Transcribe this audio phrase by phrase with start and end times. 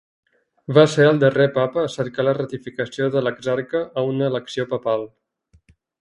[0.77, 5.07] Va ser el darrer papa a cercar la ratificació de l'exarca a una elecció papal.